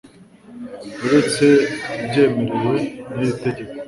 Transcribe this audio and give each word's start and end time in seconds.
uretse 1.05 1.45
ubyemerewe 2.01 2.75
n 3.15 3.17
iri 3.23 3.33
tegeko 3.43 3.75